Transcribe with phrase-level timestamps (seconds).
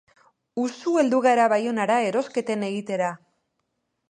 [0.61, 3.13] Usu heldu gara Baionara erosketen egitera.